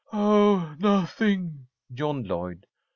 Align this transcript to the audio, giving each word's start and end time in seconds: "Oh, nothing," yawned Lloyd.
"Oh, 0.11 0.75
nothing," 0.79 1.67
yawned 1.87 2.25
Lloyd. 2.25 2.65